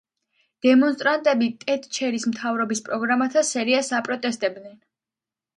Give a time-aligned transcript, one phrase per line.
[0.65, 4.77] დემონსტრანტები ტეტჩერის მთავრობის პროგრამათა სერიას აპროტესტებდნენ.